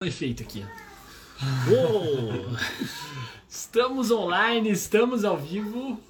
[0.00, 0.64] um efeito aqui.
[1.68, 2.56] Uou!
[3.48, 6.00] Estamos online, estamos ao vivo.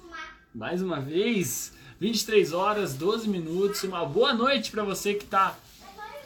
[0.53, 3.81] Mais uma vez, 23 horas, 12 minutos.
[3.81, 5.57] Uma boa noite para você que tá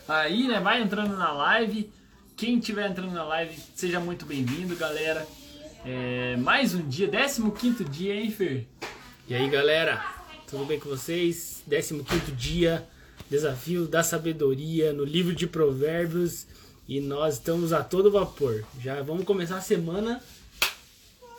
[0.09, 0.59] aí, né?
[0.59, 1.89] Vai entrando na live.
[2.35, 5.25] Quem estiver entrando na live, seja muito bem-vindo, galera.
[5.85, 7.07] É, mais um dia,
[7.49, 8.67] 15 dia, hein, Fer?
[9.25, 10.05] E aí, galera?
[10.49, 11.63] Tudo bem com vocês?
[12.03, 12.85] 15 dia,
[13.29, 16.45] desafio da sabedoria no livro de Provérbios.
[16.87, 18.63] E nós estamos a todo vapor.
[18.81, 20.21] Já vamos começar a semana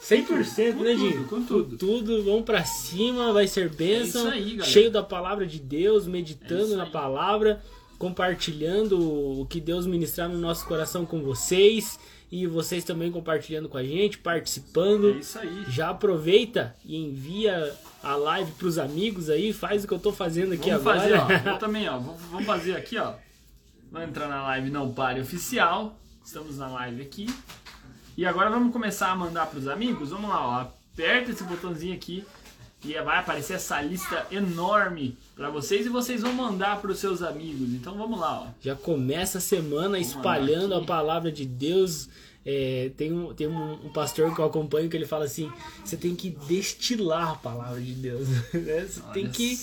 [0.02, 1.24] 100%, com né, tudo, Dinho?
[1.24, 1.76] com tudo.
[1.78, 4.30] tudo, vamos pra cima, vai ser bênção.
[4.32, 4.70] É isso aí, galera.
[4.70, 7.62] cheio da palavra de Deus, meditando É na palavra,
[7.98, 8.98] compartilhando
[9.40, 11.98] o que Deus ministrar no nosso coração com vocês.
[12.32, 15.10] E vocês também compartilhando com a gente, participando.
[15.14, 15.64] É isso aí.
[15.68, 17.72] Já aproveita e envia
[18.02, 21.00] a live pros amigos aí, faz o que eu tô fazendo aqui Vamos agora.
[21.00, 21.50] fazer, ó.
[21.52, 21.98] Eu também, ó.
[21.98, 23.12] Vamos fazer aqui, ó.
[23.94, 25.96] Vamos entrar na live Não Pare Oficial.
[26.24, 27.32] Estamos na live aqui.
[28.16, 30.10] E agora vamos começar a mandar pros amigos.
[30.10, 30.60] Vamos lá, ó.
[30.62, 32.24] Aperta esse botãozinho aqui
[32.84, 37.72] e vai aparecer essa lista enorme para vocês e vocês vão mandar pros seus amigos.
[37.72, 38.46] Então vamos lá, ó.
[38.60, 42.08] Já começa a semana espalhando mandar a palavra de Deus.
[42.44, 45.52] É, tem um, tem um, um pastor que eu acompanho que ele fala assim:
[45.84, 48.26] você tem que destilar a palavra de Deus.
[48.52, 48.88] né?
[48.88, 49.56] Você tem que.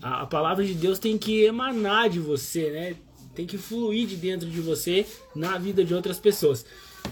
[0.00, 3.05] a palavra de Deus tem que emanar de você, né?
[3.36, 6.64] Tem que fluir de dentro de você na vida de outras pessoas.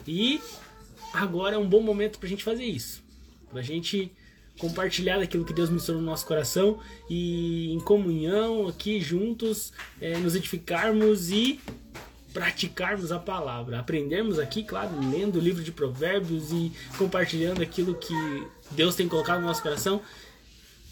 [0.06, 0.40] E
[1.12, 3.02] agora é um bom momento pra gente fazer isso.
[3.50, 4.10] Pra gente
[4.58, 6.78] compartilhar daquilo que Deus ministrou no nosso coração
[7.10, 11.60] e em comunhão aqui juntos é, nos edificarmos e
[12.32, 13.78] praticarmos a palavra.
[13.78, 18.14] Aprendermos aqui, claro, lendo o livro de Provérbios e compartilhando aquilo que
[18.72, 20.00] Deus tem colocado no nosso coração.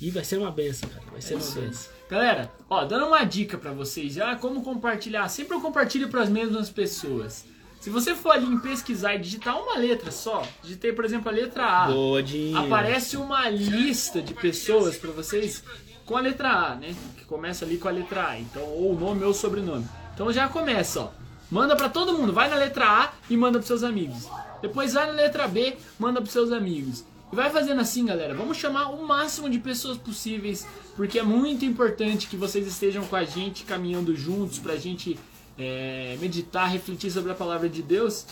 [0.01, 1.05] E vai ser uma benção, cara.
[1.11, 1.93] Vai ser É uma benção.
[2.09, 5.29] Galera, ó, dando uma dica pra vocês já, como compartilhar.
[5.29, 7.45] Sempre eu compartilho para as mesmas pessoas.
[7.81, 11.33] Se você for ali em pesquisar e digitar uma letra só, digitei, por exemplo, a
[11.33, 11.87] letra A.
[11.87, 12.23] Boa.
[12.65, 15.65] Aparece uma lista de pessoas pra vocês
[16.07, 16.95] com a letra A, né?
[17.17, 18.39] Que começa ali com a letra A.
[18.39, 19.85] Então, ou o nome ou o sobrenome.
[20.15, 21.09] Então já começa, ó.
[21.51, 22.33] Manda pra todo mundo.
[22.33, 24.29] Vai na letra A e manda pros seus amigos.
[24.61, 27.05] Depois vai na letra B, manda pros seus amigos.
[27.33, 28.35] E vai fazendo assim, galera.
[28.35, 33.17] Vamos chamar o máximo de pessoas possíveis, porque é muito importante que vocês estejam com
[33.17, 35.19] a gente caminhando juntos pra gente
[35.59, 38.27] é, meditar, refletir sobre a palavra de Deus.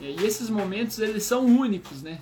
[0.00, 2.18] É, E esses momentos eles são únicos, né?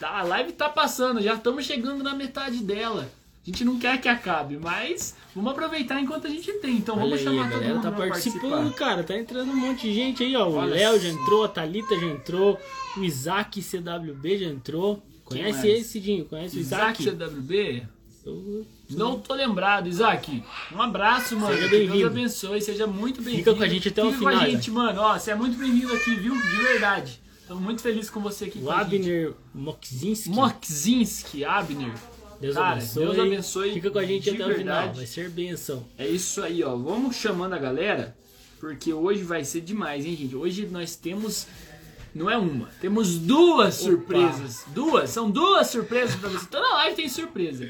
[0.00, 3.10] Tá, a live tá passando, já estamos chegando na metade dela.
[3.42, 6.76] A gente não quer que acabe, mas vamos aproveitar enquanto a gente tem.
[6.78, 8.78] Então vamos Olha aí, chamar a todo galera mundo tá participando, participar.
[8.78, 9.04] cara.
[9.04, 10.48] Tá entrando um monte de gente aí, ó.
[10.48, 12.58] O Léo já entrou, a Thalita já entrou,
[12.96, 15.00] o Isaac CWB já entrou.
[15.26, 16.24] Conhece esse, Dinho?
[16.24, 17.16] Conhece o Isaac Isaac?
[17.18, 17.82] CWB?
[18.24, 20.42] Eu- Não tô lembrado, Isaac.
[20.72, 21.54] Um abraço, mano.
[21.54, 21.92] Seja bem-vindo.
[21.98, 23.44] Deus abençoe, seja muito bem-vindo.
[23.44, 25.00] Fica com a gente até o Fica final, com a gente, mano.
[25.00, 26.34] Ó, você é muito bem-vindo aqui, viu?
[26.34, 27.20] De verdade.
[27.40, 28.70] Estamos muito felizes com você aqui O.
[28.70, 30.28] Abner Mokzinski.
[30.30, 31.92] Mokzinski, Abner.
[32.40, 33.04] Deus Cara, abençoe.
[33.04, 34.56] Deus abençoe Fica com a gente até o final.
[34.56, 34.96] verdade.
[34.96, 35.84] Vai ser benção.
[35.96, 36.76] É isso aí, ó.
[36.76, 38.16] Vamos chamando a galera,
[38.60, 40.34] porque hoje vai ser demais, hein, gente?
[40.36, 41.46] Hoje nós temos.
[42.16, 44.64] Não é uma, temos duas surpresas.
[44.68, 46.46] Duas, são duas surpresas pra você.
[46.46, 47.68] Toda live tem surpresa.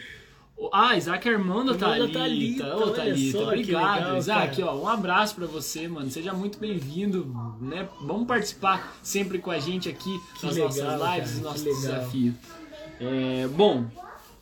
[0.72, 2.18] Ah, Isaac Armando Irmão da Thalita.
[2.18, 3.94] Thalita, Ô, olha Thalita, que obrigado.
[3.98, 4.72] legal, Isaac, cara.
[4.72, 6.10] ó, um abraço pra você, mano.
[6.10, 7.26] Seja muito bem-vindo,
[7.60, 7.86] né?
[8.00, 11.40] Vamos participar sempre com a gente aqui Que nas legal, nossas lives, cara, nos que
[11.42, 11.80] nossos legal.
[12.00, 12.34] desafios.
[13.00, 13.84] É, bom,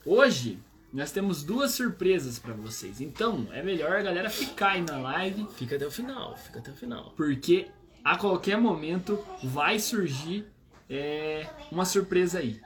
[0.06, 0.58] hoje
[0.92, 3.00] nós temos duas surpresas pra vocês.
[3.00, 6.70] Então, é melhor a galera ficar aí na live, Fica até o final, fica até
[6.70, 7.12] o final.
[7.16, 7.66] porque
[8.04, 10.44] a qualquer momento vai surgir
[10.90, 12.60] é, uma surpresa aí.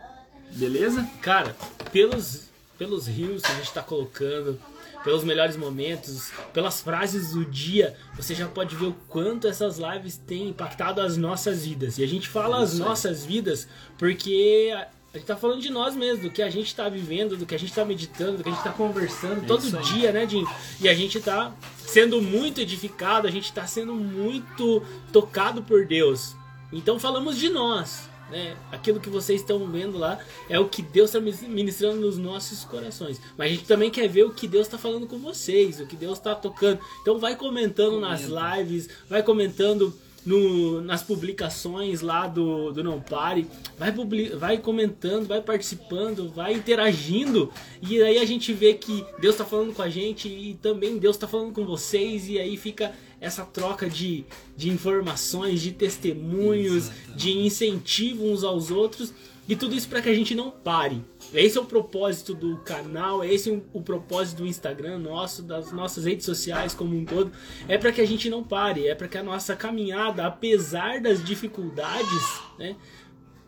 [0.50, 1.08] Beleza?
[1.22, 1.54] Cara,
[1.92, 4.58] pelos, pelos rios que a gente tá colocando,
[5.04, 10.16] pelos melhores momentos, pelas frases do dia, você já pode ver o quanto essas lives
[10.16, 11.98] têm impactado as nossas vidas.
[11.98, 14.74] E a gente fala É as nossas vidas porque
[15.18, 17.58] gente tá falando de nós mesmos, do que a gente tá vivendo, do que a
[17.58, 20.44] gente tá meditando, do que a gente tá conversando É todo dia, né, Jim?
[20.80, 26.34] E a gente tá sendo muito edificado, a gente tá sendo muito tocado por Deus.
[26.72, 28.56] Então falamos de nós, né?
[28.70, 30.18] Aquilo que vocês estão vendo lá
[30.48, 33.20] é o que Deus está ministrando nos nossos corações.
[33.36, 35.96] Mas a gente também quer ver o que Deus está falando com vocês, o que
[35.96, 36.80] Deus está tocando.
[37.00, 38.56] Então vai comentando nas Comenta.
[38.56, 39.94] lives, vai comentando
[40.26, 43.46] no- nas publicações lá do, do Não Pare,
[43.78, 47.50] vai, publi- vai comentando, vai participando, vai interagindo,
[47.82, 51.16] e aí a gente vê que Deus está falando com a gente e também Deus
[51.16, 54.24] está falando com vocês, e aí fica essa troca de,
[54.56, 57.16] de informações, de testemunhos, Exatamente.
[57.16, 59.12] de incentivo uns aos outros.
[59.48, 61.02] E tudo isso para que a gente não pare.
[61.32, 66.04] Esse é o propósito do canal, esse é o propósito do Instagram nosso, das nossas
[66.04, 67.32] redes sociais como um todo.
[67.66, 71.24] É para que a gente não pare, é para que a nossa caminhada, apesar das
[71.24, 72.76] dificuldades, né,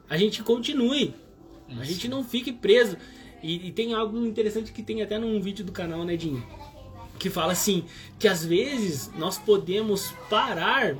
[0.08, 1.14] a gente continue.
[1.78, 2.96] A gente não fique preso.
[3.42, 6.44] E, e tem algo interessante que tem até num vídeo do canal, né, Dinho?
[7.20, 7.84] Que fala assim,
[8.18, 10.96] que às vezes nós podemos parar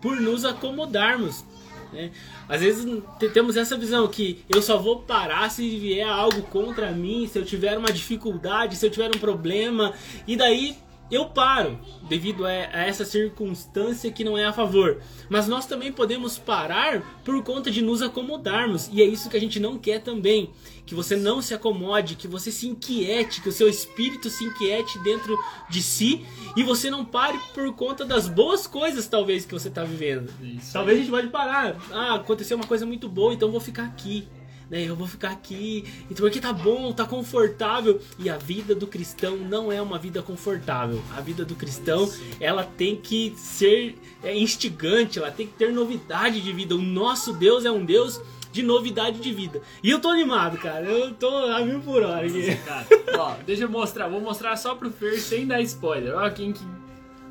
[0.00, 1.44] por nos acomodarmos.
[1.92, 2.10] Né?
[2.48, 6.90] Às vezes te- temos essa visão que eu só vou parar se vier algo contra
[6.92, 9.92] mim, se eu tiver uma dificuldade, se eu tiver um problema,
[10.26, 10.76] e daí
[11.10, 15.00] eu paro devido a, essa circunstância que não é a favor.
[15.28, 19.40] Mas nós também podemos parar por conta de nos acomodarmos, e é isso que a
[19.40, 20.50] gente não quer também.
[20.84, 24.98] Que você não se acomode, que você se inquiete, que o seu espírito se inquiete
[25.00, 25.36] dentro
[25.68, 26.24] de si
[26.56, 30.32] e você não pare por conta das boas coisas, talvez, que você está vivendo.
[30.40, 31.76] Isso Talvez a gente pode parar.
[31.90, 34.28] Ah, aconteceu uma coisa muito boa, então vou ficar aqui.
[34.70, 34.84] Né?
[34.84, 35.84] Eu vou ficar aqui.
[36.10, 38.00] Então porque tá bom, tá confortável.
[38.18, 41.02] E a vida do cristão não é uma vida confortável.
[41.16, 42.10] A vida do cristão,
[42.40, 46.74] ela tem que ser é, instigante, ela tem que ter novidade de vida.
[46.74, 48.20] O nosso Deus é um Deus
[48.52, 49.60] de novidade de vida.
[49.82, 50.86] E eu tô animado, cara.
[50.86, 52.56] Eu tô a mil por hora aqui.
[52.64, 52.86] Cara,
[53.18, 54.08] ó, deixa eu mostrar.
[54.08, 56.16] Vou mostrar só pro Fer sem dar spoiler.
[56.16, 56.64] Ó, quem que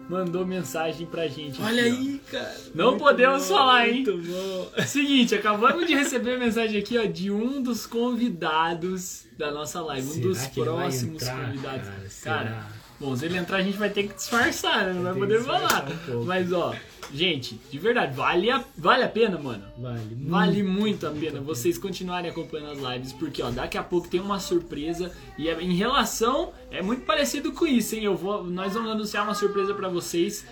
[0.09, 1.61] mandou mensagem pra gente.
[1.61, 1.95] Olha aqui, ó.
[1.95, 2.55] aí, cara.
[2.73, 4.03] Não podemos bom, falar, hein?
[4.05, 4.71] Muito bom.
[4.85, 10.07] Seguinte, acabamos de receber mensagem aqui, ó, de um dos convidados da nossa live.
[10.07, 11.89] Um Será dos que ele vai próximos entrar, convidados.
[12.23, 12.43] cara?
[12.49, 12.67] Cara,
[12.99, 14.93] bom, se ele entrar, a gente vai ter que disfarçar, né?
[14.93, 15.85] Não vai poder falar.
[16.09, 16.23] um.
[16.23, 16.73] Mas, ó,
[17.13, 19.63] gente, de verdade, vale a, vale a pena, mano.
[19.77, 24.07] Vale, Vale muito a pena vocês continuarem acompanhando as lives, porque ó, daqui a pouco
[24.07, 28.03] tem uma surpresa e é- em relação é muito parecido com isso, hein?
[28.03, 30.45] Eu vou, nós vamos anunciar uma surpresa pra vocês.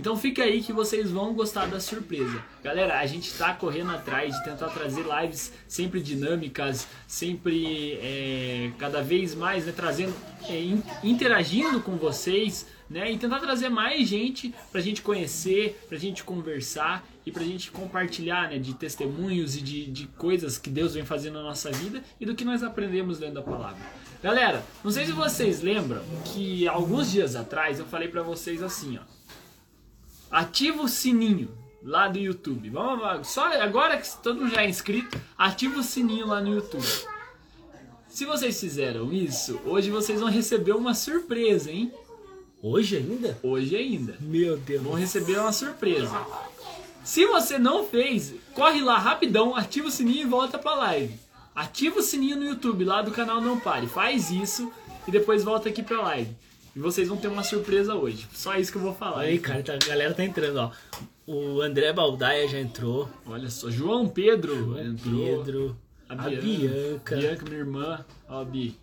[0.00, 2.40] Então fica aí que vocês vão gostar da surpresa.
[2.62, 9.02] Galera, a gente tá correndo atrás de tentar trazer lives sempre dinâmicas, sempre é, cada
[9.02, 10.14] vez mais, né, trazendo,
[10.48, 15.98] é, in- interagindo com vocês, né, e tentar trazer mais gente pra gente conhecer, pra
[15.98, 20.94] gente conversar e pra gente compartilhar, né, de testemunhos e de, de coisas que Deus
[20.94, 23.82] vem fazendo na nossa vida e do que nós aprendemos lendo a palavra.
[24.22, 28.98] Galera, não sei se vocês lembram que alguns dias atrás eu falei pra vocês assim,
[28.98, 29.18] ó.
[30.30, 31.48] Ativa o sininho
[31.82, 32.68] lá do YouTube.
[32.70, 36.86] Vamos só agora que todo mundo já é inscrito, ativa o sininho lá no YouTube.
[38.08, 41.92] Se vocês fizeram isso, hoje vocês vão receber uma surpresa, hein?
[42.62, 43.38] Hoje ainda?
[43.42, 44.16] Hoje ainda.
[44.20, 44.82] Meu Deus.
[44.82, 46.20] Vão receber uma surpresa.
[47.04, 51.14] Se você não fez, corre lá rapidão, ativa o sininho e volta pra live.
[51.54, 53.86] Ativa o sininho no YouTube lá do canal Não Pare.
[53.86, 54.70] Faz isso
[55.06, 56.30] e depois volta aqui pra live.
[56.76, 58.26] E vocês vão ter uma surpresa hoje.
[58.32, 59.20] Só isso que eu vou falar.
[59.22, 60.70] Aí, cara, tá- a galera tá entrando, ó.
[61.26, 63.08] O André Baldaia já entrou.
[63.26, 65.44] Olha só, João Pedro O entrou.
[65.44, 65.76] Pedro.
[66.08, 66.42] A A Bianca.
[66.42, 67.16] Bianca.
[67.16, 68.04] Bianca, minha irmã.
[68.28, 68.74] Ó, Bi.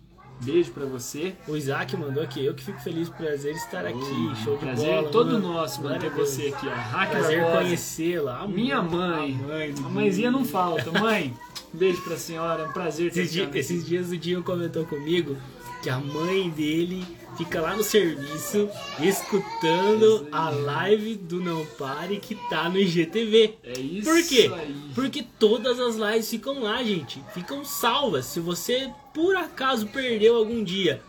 [0.42, 1.34] Beijo pra você.
[1.48, 2.44] O Isaac mandou aqui.
[2.44, 3.98] Eu que fico feliz, prazer estar aqui.
[4.44, 5.08] Show de Prazer bola.
[5.10, 5.52] todo mano.
[5.54, 6.28] nosso, mano, Glória ter a Deus.
[6.30, 6.68] você aqui.
[6.68, 8.40] Hacker Prazer conhecê-la.
[8.40, 9.38] A Minha mãe.
[9.42, 9.74] A mãe.
[9.84, 10.92] A mãezinha não falta.
[10.92, 11.32] Mãe,
[11.72, 12.62] beijo pra senhora.
[12.64, 13.58] É um prazer ter Esses, di- você.
[13.58, 15.36] esses dias o Dinho comentou comigo
[15.82, 17.06] que a mãe dele
[17.36, 18.68] fica lá no serviço
[19.00, 23.58] escutando a live do Não Pare que tá no IGTV.
[23.62, 24.50] É isso Por quê?
[24.54, 24.74] aí.
[24.94, 27.22] Porque todas as lives ficam lá, gente.
[27.34, 28.26] Ficam salvas.
[28.26, 31.02] Se você por acaso perdeu algum dia,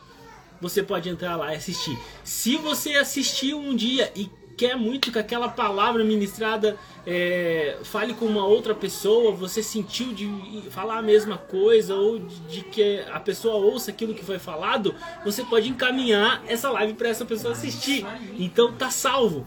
[0.59, 1.97] você pode entrar lá e assistir.
[2.24, 6.75] Se você assistiu um dia e quer muito que aquela palavra ministrada
[7.06, 10.27] é, fale com uma outra pessoa, você sentiu de
[10.71, 14.95] falar a mesma coisa ou de, de que a pessoa ouça aquilo que foi falado,
[15.23, 18.04] você pode encaminhar essa live para essa pessoa assistir.
[18.40, 19.45] Então tá salvo.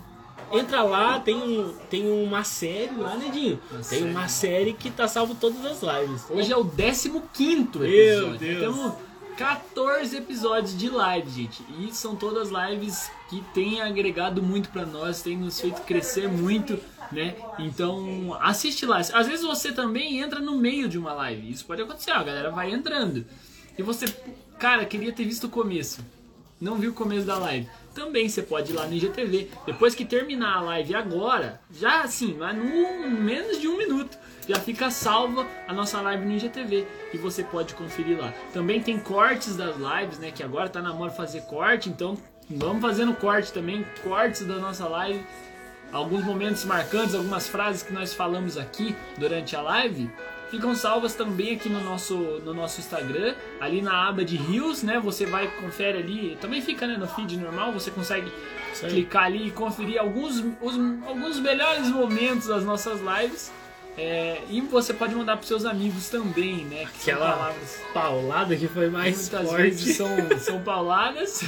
[0.53, 3.61] Entra lá, tem, um, tem uma série lá, Nedinho.
[3.89, 6.25] Tem uma série que tá salvo todas as lives.
[6.29, 7.87] Hoje é o 15 episódio.
[7.87, 8.61] Meu Deus.
[8.61, 8.93] Temos
[9.41, 11.65] 14 episódios de live, gente.
[11.79, 16.79] E são todas lives que têm agregado muito pra nós, têm nos feito crescer muito,
[17.11, 17.35] né?
[17.59, 18.99] Então, assiste lá.
[18.99, 21.51] Às vezes você também entra no meio de uma live.
[21.51, 23.25] Isso pode acontecer, a galera vai entrando.
[23.79, 24.05] E você,
[24.59, 26.05] cara, queria ter visto o começo.
[26.61, 27.67] Não viu o começo da live.
[27.95, 29.49] Também você pode ir lá no IGTV.
[29.65, 34.19] Depois que terminar a live agora, já assim, mas no menos de um minuto,
[34.51, 36.87] já fica salva a nossa live no IGTV.
[37.15, 38.33] E você pode conferir lá.
[38.53, 40.33] Também tem cortes das lives, né?
[40.33, 44.89] Que agora tá na moda fazer corte, então vamos fazendo corte também, cortes da nossa
[44.89, 45.25] live.
[45.93, 50.09] alguns momentos marcantes, algumas frases que nós falamos aqui durante a live,
[50.49, 55.01] ficam salvas também aqui no nosso, no nosso Instagram, ali na aba de Rios, né?
[55.01, 58.33] Você vai, confere ali, também fica né, no feed normal, você consegue
[58.89, 60.77] clicar ali e conferir alguns, os,
[61.07, 63.53] alguns melhores momentos das nossas lives.
[64.03, 66.87] É, e você pode mandar para seus amigos também, né?
[66.93, 69.63] Que são Aquela palavras paulada que foi mais muitas forte.
[69.63, 71.43] vezes são, são pauladas,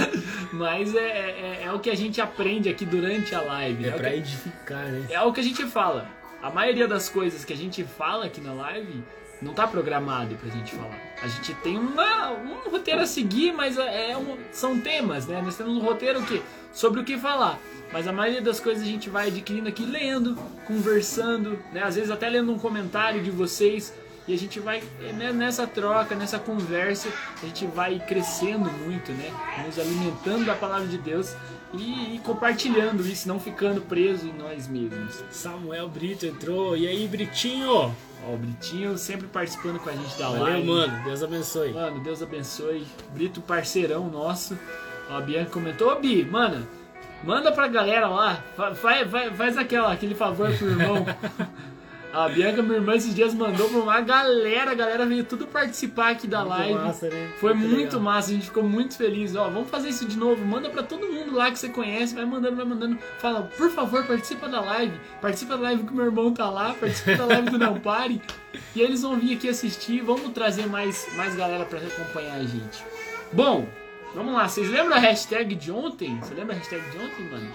[0.52, 3.84] mas é, é, é o que a gente aprende aqui durante a live.
[3.84, 3.96] É né?
[3.96, 5.06] pra que- edificar, né?
[5.10, 6.06] é o que a gente fala.
[6.42, 9.02] A maioria das coisas que a gente fala aqui na live
[9.42, 10.98] não tá programado pra gente falar.
[11.22, 15.40] A gente tem uma, um roteiro a seguir, mas é um- são temas, né?
[15.42, 16.42] Nós temos um roteiro que,
[16.72, 17.58] sobre o que falar.
[17.92, 20.36] Mas a maioria das coisas a gente vai adquirindo aqui lendo,
[20.66, 21.82] conversando, né?
[21.82, 23.92] Às vezes até lendo um comentário de vocês.
[24.28, 24.80] E a gente vai
[25.16, 27.08] né, nessa troca, nessa conversa,
[27.42, 29.32] a gente vai crescendo muito, né?
[29.66, 31.34] Nos alimentando da palavra de Deus
[31.72, 35.24] e, e compartilhando isso, não ficando preso em nós mesmos.
[35.30, 36.76] Samuel Brito entrou.
[36.76, 37.70] E aí, Britinho?
[37.70, 37.90] Ó,
[38.32, 40.66] o Britinho sempre participando com a gente da Valeu, live.
[40.68, 41.04] mano.
[41.04, 41.72] Deus abençoe.
[41.72, 42.86] Mano, Deus abençoe.
[43.12, 44.56] Brito, parceirão nosso.
[45.10, 46.66] Ó, a Bianca comentou, ô Bi, mano,
[47.24, 48.42] manda pra galera lá.
[48.56, 51.04] Fa- Vai, vai, faz aquela, aquele favor pro irmão.
[52.12, 56.10] A Bianca, minha irmã, esses dias mandou pra uma galera, a galera veio tudo participar
[56.10, 56.74] aqui da Muito live.
[56.74, 57.30] massa, né?
[57.38, 59.36] Foi Muito muito massa, a gente ficou muito feliz.
[59.36, 60.44] Ó, vamos fazer isso de novo.
[60.44, 62.98] Manda pra todo mundo lá que você conhece, vai mandando, vai mandando.
[63.20, 64.92] Fala, por favor, participa da live.
[65.22, 68.20] Participa da live que o meu irmão tá lá, participa da live do Não Pare.
[68.74, 70.00] E eles vão vir aqui assistir.
[70.02, 72.84] Vamos trazer mais, mais galera pra acompanhar a gente.
[73.32, 73.68] Bom,
[74.14, 74.48] vamos lá.
[74.48, 76.18] Vocês lembram a hashtag de ontem?
[76.20, 77.50] Você lembra a hashtag de ontem, mano?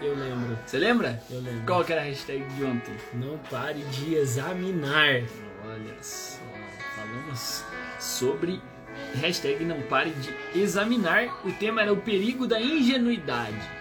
[0.00, 0.58] Eu lembro.
[0.64, 1.22] Você lembra?
[1.30, 1.66] Eu lembro.
[1.66, 2.94] Qual que era a hashtag de ontem?
[3.14, 5.22] Não pare de examinar.
[5.64, 6.40] Olha só,
[6.94, 7.64] falamos
[7.98, 8.60] sobre
[9.20, 11.40] hashtag não pare de examinar.
[11.44, 13.78] O tema era o perigo da ingenuidade.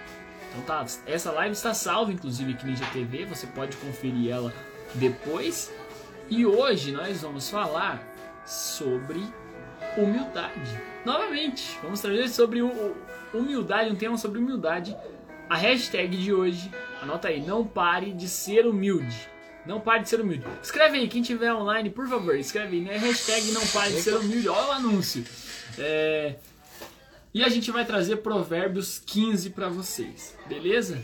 [0.49, 4.53] Então tá, essa live está salva inclusive aqui no IGTV, você pode conferir ela
[4.95, 5.71] depois.
[6.29, 8.01] E hoje nós vamos falar
[8.45, 9.23] sobre
[9.95, 10.81] humildade.
[11.07, 12.59] Novamente, vamos trazer sobre
[13.33, 14.93] humildade, um tema sobre humildade.
[15.49, 16.69] A hashtag de hoje,
[17.01, 19.15] anota aí, não pare de ser humilde.
[19.65, 20.43] Não pare de ser humilde.
[20.61, 22.97] Escreve aí, quem tiver online, por favor, escreve aí, né?
[22.97, 24.49] Hashtag não pare de ser humilde.
[24.49, 25.23] Olha o anúncio.
[25.79, 26.35] É,
[27.33, 31.01] E a gente vai trazer Provérbios 15 pra vocês, beleza?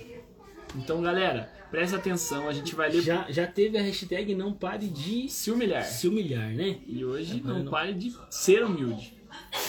[0.76, 4.86] Então, galera, presta atenção, a gente vai ler Já, já teve a hashtag não pare
[4.90, 5.86] de se humilhar.
[5.86, 6.80] se humilhar, né?
[6.86, 7.64] E hoje não.
[7.64, 9.23] pare de ser humilde.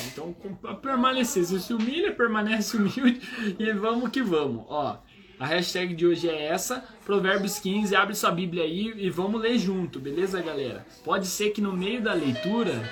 [0.06, 0.34] Então,
[0.80, 3.20] permanecer, se se humilha, permanece humilde
[3.58, 4.64] e vamos que vamos.
[4.68, 4.98] Ó,
[5.38, 9.58] a hashtag de hoje é essa, Provérbios 15, abre sua Bíblia aí e vamos ler
[9.58, 10.86] junto, beleza, galera?
[11.04, 12.88] Pode ser que no meio da leitura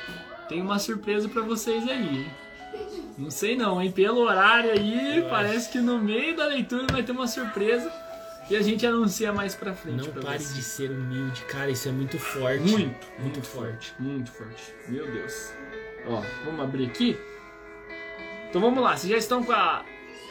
[0.49, 2.27] tenha uma surpresa pra vocês aí, hein?
[3.17, 3.93] Não sei não, hein?
[3.93, 7.93] Pelo horário aí, Eu parece que no meio da leitura vai ter uma surpresa
[8.51, 10.05] e a gente anuncia mais pra frente.
[10.05, 10.55] Não pra pare vocês.
[10.55, 11.71] de ser humilde, cara.
[11.71, 12.63] Isso é muito forte.
[12.63, 13.95] Muito, muito forte.
[13.99, 14.75] Muito forte.
[14.89, 15.53] Meu Deus.
[16.07, 17.19] Ó, vamos abrir aqui.
[18.49, 19.85] Então vamos lá, vocês já estão com, a-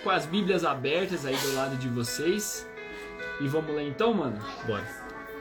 [0.03, 2.67] com as Bíblias abertas aí do lado de vocês.
[3.39, 4.39] E vamos ler então, mano?
[4.67, 4.87] Bora.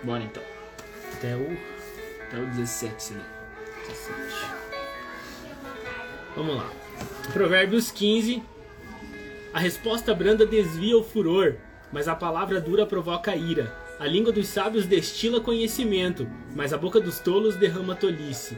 [0.02, 0.42] Bora então.
[1.14, 1.58] Até o
[2.26, 3.20] Até o 17, se lê.
[3.88, 4.18] 17.
[6.36, 6.70] Vamos lá.
[7.32, 8.42] Provérbios 15.
[9.52, 11.56] A resposta branda desvia o furor,
[11.92, 13.74] mas a palavra dura provoca ira.
[13.98, 18.56] A língua dos sábios destila conhecimento, mas a boca dos tolos derrama tolice.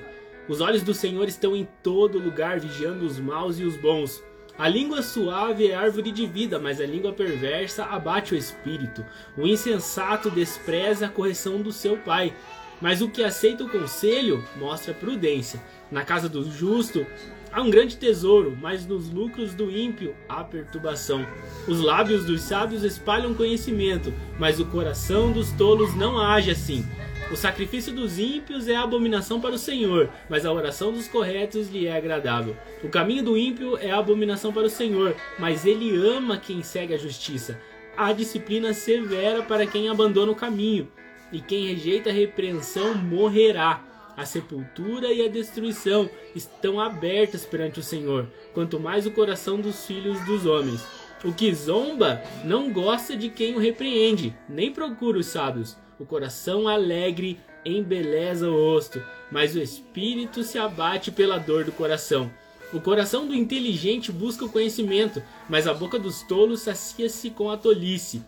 [0.48, 4.22] Os olhos do Senhor estão em todo lugar, vigiando os maus e os bons.
[4.58, 9.04] A língua suave é árvore de vida, mas a língua perversa abate o espírito.
[9.36, 12.34] O insensato despreza a correção do seu pai,
[12.80, 15.62] mas o que aceita o conselho mostra prudência.
[15.90, 17.06] Na casa do justo
[17.52, 21.26] há um grande tesouro, mas nos lucros do ímpio há perturbação.
[21.68, 26.84] Os lábios dos sábios espalham conhecimento, mas o coração dos tolos não age assim.
[27.32, 31.86] O sacrifício dos ímpios é abominação para o Senhor, mas a oração dos corretos lhe
[31.86, 32.54] é agradável.
[32.84, 36.98] O caminho do ímpio é abominação para o Senhor, mas ele ama quem segue a
[36.98, 37.58] justiça.
[37.96, 40.92] Há disciplina severa para quem abandona o caminho,
[41.32, 43.82] e quem rejeita a repreensão morrerá.
[44.14, 49.86] A sepultura e a destruição estão abertas perante o Senhor, quanto mais o coração dos
[49.86, 50.86] filhos dos homens.
[51.24, 55.80] O que zomba não gosta de quem o repreende, nem procura os sábios.
[55.98, 62.30] O coração alegre embeleza o rosto, mas o espírito se abate pela dor do coração.
[62.72, 67.56] O coração do inteligente busca o conhecimento, mas a boca dos tolos sacia-se com a
[67.56, 68.22] tolice.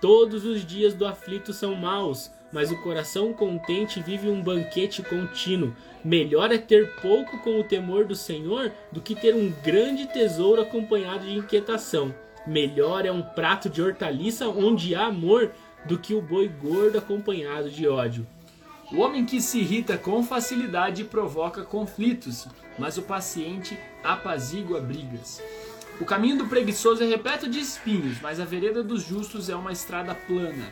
[0.00, 5.76] Todos os dias do aflito são maus, mas o coração contente vive um banquete contínuo.
[6.02, 10.62] Melhor é ter pouco com o temor do Senhor do que ter um grande tesouro
[10.62, 12.14] acompanhado de inquietação.
[12.46, 15.52] Melhor é um prato de hortaliça onde há amor
[15.84, 18.26] do que o boi gordo acompanhado de ódio.
[18.92, 25.40] O homem que se irrita com facilidade provoca conflitos, mas o paciente apazigua brigas.
[26.00, 29.70] O caminho do preguiçoso é repleto de espinhos, mas a vereda dos justos é uma
[29.70, 30.66] estrada plana.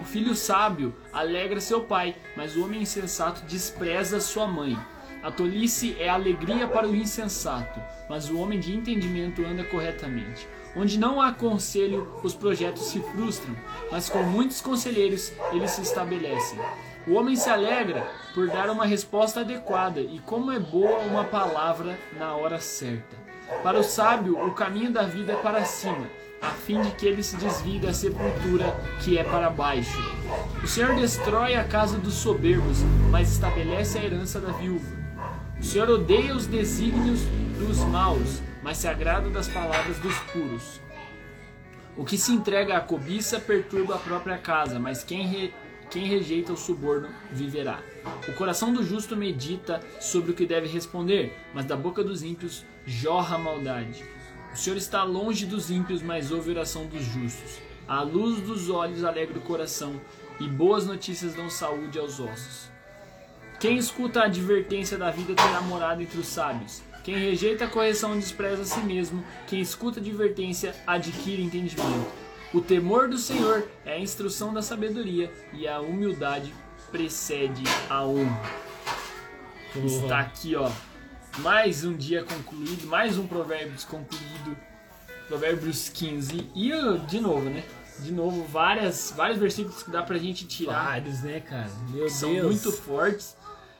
[0.00, 4.76] O filho sábio alegra seu pai, mas o homem insensato despreza sua mãe.
[5.22, 10.48] A tolice é alegria para o insensato, mas o homem de entendimento anda corretamente.
[10.74, 13.54] Onde não há conselho, os projetos se frustram,
[13.90, 16.58] mas com muitos conselheiros eles se estabelecem.
[17.06, 21.98] O homem se alegra por dar uma resposta adequada, e como é boa uma palavra
[22.18, 23.16] na hora certa.
[23.62, 26.06] Para o sábio, o caminho da vida é para cima,
[26.40, 29.98] a fim de que ele se desvie da sepultura que é para baixo.
[30.62, 32.78] O Senhor destrói a casa dos soberbos,
[33.10, 34.86] mas estabelece a herança da viúva.
[35.60, 37.20] O Senhor odeia os desígnios
[37.58, 40.80] dos maus, mas se agrada das palavras dos puros.
[41.96, 45.52] O que se entrega à cobiça perturba a própria casa, mas quem, re...
[45.90, 47.80] quem rejeita o suborno viverá.
[48.26, 52.64] O coração do justo medita sobre o que deve responder, mas da boca dos ímpios
[52.86, 54.02] jorra a maldade.
[54.52, 57.58] O Senhor está longe dos ímpios, mas ouve a oração dos justos.
[57.86, 60.00] A luz dos olhos alegra o coração,
[60.40, 62.70] e boas notícias dão saúde aos ossos.
[63.60, 66.82] Quem escuta a advertência da vida terá morada entre os sábios.
[67.02, 69.24] Quem rejeita a correção despreza a si mesmo.
[69.46, 72.06] Quem escuta a advertência adquire entendimento.
[72.54, 76.54] O temor do Senhor é a instrução da sabedoria e a humildade
[76.90, 78.40] precede a honra.
[79.84, 80.70] Está aqui, ó.
[81.38, 84.56] Mais um dia concluído, mais um Provérbios concluído.
[85.26, 86.50] Provérbios 15.
[86.54, 86.70] E
[87.08, 87.64] de novo, né?
[87.98, 90.84] De novo, várias, vários versículos que dá pra gente tirar.
[90.84, 91.70] Vários, né, cara?
[91.90, 92.46] Meu são Deus.
[92.46, 93.36] muito fortes.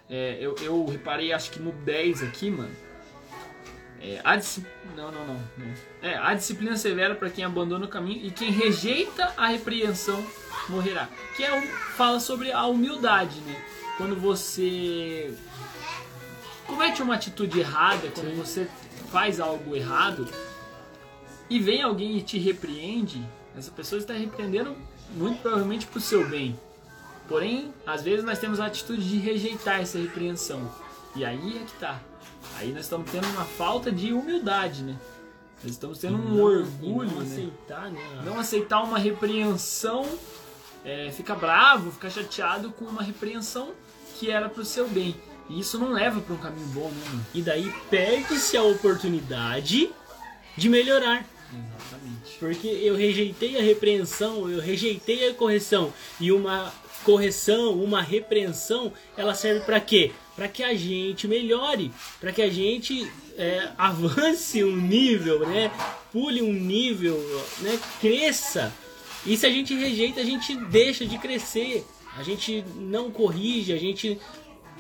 [0.09, 2.75] É, eu, eu reparei, acho que no 10 aqui, mano.
[4.04, 4.66] É, a disci-
[4.97, 5.75] não, não, não, não.
[6.02, 10.26] É, a disciplina severa para quem abandona o caminho e quem rejeita a repreensão
[10.68, 11.09] morrerá.
[11.37, 11.61] Que é
[11.97, 13.64] fala sobre a humildade, né?
[13.97, 15.32] Quando você
[16.66, 18.68] comete uma atitude errada, quando você
[19.12, 20.26] faz algo errado
[21.49, 23.23] e vem alguém e te repreende,
[23.56, 24.76] essa pessoa está repreendendo
[25.14, 26.59] muito provavelmente pro seu bem.
[27.28, 30.68] Porém, às vezes nós temos a atitude de rejeitar essa repreensão.
[31.14, 32.00] E aí é que tá.
[32.57, 34.97] Aí nós estamos tendo uma falta de humildade, né?
[35.62, 37.33] Nós estamos tendo um Não- orgulho, não né?
[37.33, 38.00] aceitar, né?
[38.25, 40.07] Não aceitar uma repreensão,
[40.85, 43.71] é, fica bravo, fica chateado com uma repreensão
[44.19, 45.14] que era pro seu bem.
[45.49, 47.21] E isso não leva para um caminho bom, né?
[47.35, 49.91] E daí perde-se a oportunidade
[50.56, 51.25] de melhorar.
[51.52, 52.39] Exatamente.
[52.39, 55.93] Porque eu rejeitei a repreensão, eu rejeitei a correção.
[56.19, 56.73] E uma
[57.04, 60.12] correção, uma repreensão, ela serve para quê?
[60.34, 65.71] Para que a gente melhore, para que a gente é, avance um nível, né?
[66.12, 67.17] Pule um nível,
[67.60, 67.78] né?
[68.00, 68.73] Cresça.
[69.25, 71.84] E se a gente rejeita, a gente deixa de crescer.
[72.17, 74.19] A gente não corrige, a gente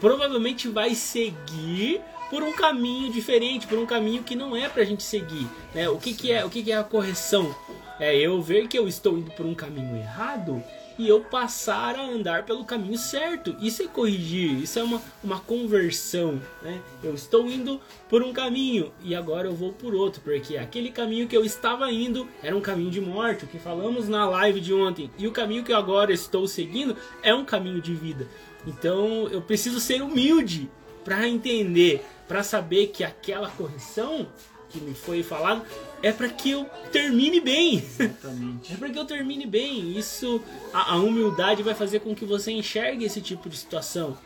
[0.00, 5.02] provavelmente vai seguir por um caminho diferente, por um caminho que não é pra gente
[5.02, 5.46] seguir.
[5.74, 5.88] Né?
[5.88, 7.54] O que, que é o que, que é a correção?
[8.00, 10.62] É eu ver que eu estou indo por um caminho errado
[10.98, 13.56] e eu passar a andar pelo caminho certo.
[13.60, 16.40] Isso é corrigir, isso é uma, uma conversão.
[16.62, 16.80] Né?
[17.02, 21.26] Eu estou indo por um caminho e agora eu vou por outro, porque aquele caminho
[21.28, 24.72] que eu estava indo era um caminho de morte, o que falamos na live de
[24.72, 28.28] ontem, e o caminho que eu agora estou seguindo é um caminho de vida.
[28.66, 30.70] Então eu preciso ser humilde
[31.04, 34.28] para entender, para saber que aquela correção
[34.72, 35.62] que me foi falado
[36.02, 37.78] é para que eu termine bem.
[37.78, 38.72] Exatamente.
[38.74, 39.96] É para que eu termine bem.
[39.96, 44.16] Isso, a, a humildade vai fazer com que você enxergue esse tipo de situação.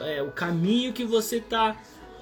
[0.00, 1.76] É, o caminho que você tá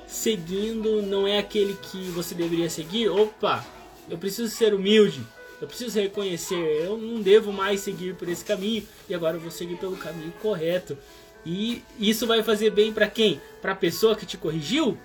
[0.07, 3.09] seguindo não é aquele que você deveria seguir.
[3.09, 3.64] Opa,
[4.09, 5.20] eu preciso ser humilde.
[5.61, 9.51] Eu preciso reconhecer, eu não devo mais seguir por esse caminho e agora eu vou
[9.51, 10.99] seguir pelo caminho correto.
[11.47, 13.40] E isso vai fazer bem para quem?
[13.62, 14.99] Para a pessoa que te corrigiu?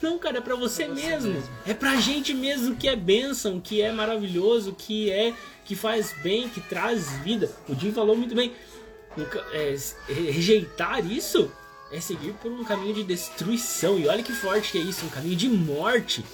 [0.00, 1.32] Não, cara, é pra você, Pra você mesmo.
[1.32, 1.50] mesmo.
[1.66, 5.34] É pra gente mesmo que é bênção, que é maravilhoso, que é
[5.64, 7.50] que faz bem, que traz vida.
[7.68, 8.54] O Jim falou muito bem.
[9.52, 9.76] É,
[10.08, 11.50] re- rejeitar isso
[11.90, 13.98] é seguir por um caminho de destruição.
[13.98, 16.24] E olha que forte que é isso, um caminho de morte.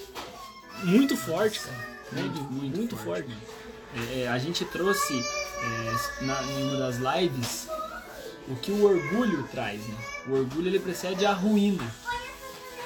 [0.83, 1.77] Muito forte, cara.
[2.11, 2.21] né?
[2.21, 3.27] Muito, muito, muito forte.
[3.29, 4.11] forte.
[4.13, 7.67] É, é, a gente trouxe é, na, em uma das lives
[8.47, 9.95] o que o orgulho traz, né?
[10.27, 11.83] O orgulho ele precede a ruína,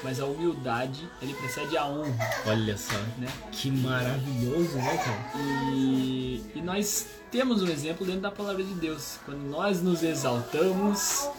[0.04, 3.28] mas a humildade ele precede a honra, Olha só, né?
[3.52, 5.32] que maravilhoso, né, cara?
[5.74, 9.20] E, e nós temos um exemplo dentro da palavra de Deus.
[9.26, 11.30] Quando nós nos exaltamos,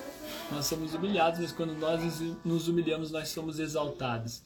[0.52, 4.42] nós somos humilhados, mas quando nós nos- nos humilhamos, nós somos exaltados.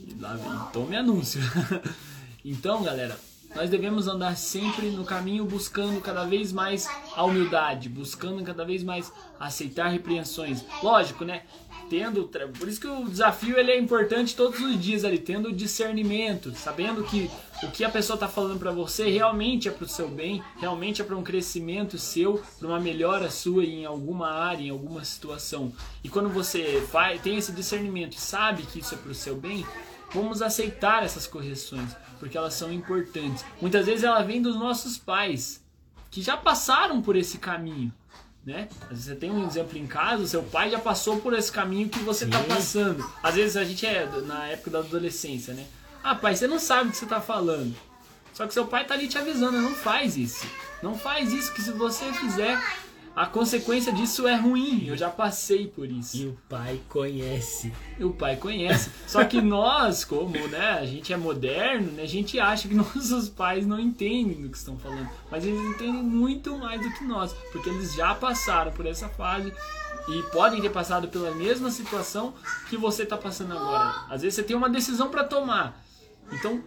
[0.00, 1.40] E lá vem, tome anúncio.
[2.44, 3.18] então, galera,
[3.54, 8.82] nós devemos andar sempre no caminho buscando cada vez mais a humildade, buscando cada vez
[8.82, 10.64] mais aceitar repreensões.
[10.82, 11.42] Lógico, né?
[11.94, 12.28] Tendo,
[12.58, 17.04] por isso que o desafio ele é importante todos os dias ali, tendo discernimento, sabendo
[17.04, 17.30] que
[17.62, 21.00] o que a pessoa está falando para você realmente é para o seu bem, realmente
[21.00, 25.72] é para um crescimento seu, para uma melhora sua em alguma área, em alguma situação.
[26.02, 29.64] E quando você faz, tem esse discernimento sabe que isso é para o seu bem,
[30.12, 33.44] vamos aceitar essas correções porque elas são importantes.
[33.60, 35.64] Muitas vezes ela vem dos nossos pais,
[36.10, 37.92] que já passaram por esse caminho.
[38.46, 38.68] Né?
[38.82, 41.88] Às vezes você tem um exemplo em casa, seu pai já passou por esse caminho
[41.88, 43.02] que você está passando.
[43.22, 45.64] Às vezes a gente é na época da adolescência, né?
[46.02, 47.74] Ah, pai, você não sabe o que você está falando.
[48.34, 50.46] Só que seu pai tá ali te avisando, não faz isso.
[50.82, 52.60] Não faz isso, que se você fizer,
[53.14, 54.86] a consequência disso é ruim.
[54.86, 56.16] Eu já passei por isso.
[56.16, 57.72] E o pai conhece.
[57.98, 58.90] E o pai conhece.
[59.06, 63.28] Só que nós, como né, a gente é moderno, né, a gente acha que nossos
[63.28, 65.08] pais não entendem do que estão falando.
[65.30, 67.32] Mas eles entendem muito mais do que nós.
[67.52, 69.52] Porque eles já passaram por essa fase
[70.08, 72.34] e podem ter passado pela mesma situação
[72.68, 74.06] que você está passando agora.
[74.10, 75.80] Às vezes você tem uma decisão para tomar.
[76.32, 76.62] Então,